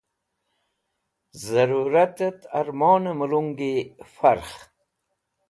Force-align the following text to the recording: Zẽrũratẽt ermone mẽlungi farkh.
Zẽrũratẽt 1.45 2.39
ermone 2.59 3.11
mẽlungi 3.19 3.73
farkh. 4.13 4.55